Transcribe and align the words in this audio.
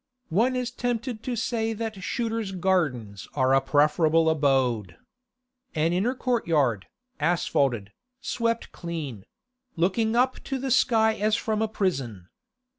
One 0.29 0.55
is 0.55 0.71
tempted 0.71 1.21
to 1.21 1.35
say 1.35 1.73
that 1.73 2.03
Shooter's 2.03 2.53
Gardens 2.53 3.27
are 3.35 3.53
a 3.53 3.61
preferable 3.61 4.31
abode. 4.31 4.97
An 5.75 5.93
inner 5.93 6.15
courtyard, 6.15 6.87
asphalted, 7.19 7.91
swept 8.19 8.71
clean—looking 8.71 10.15
up 10.15 10.43
to 10.45 10.57
the 10.57 10.71
sky 10.71 11.13
as 11.13 11.35
from 11.35 11.61
a 11.61 11.67
prison. 11.67 12.29